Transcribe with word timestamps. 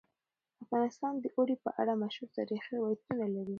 افغانستان 0.63 1.13
د 1.19 1.25
اوړي 1.35 1.55
په 1.63 1.69
اړه 1.81 1.93
مشهور 2.03 2.29
تاریخی 2.37 2.71
روایتونه 2.77 3.25
لري. 3.35 3.49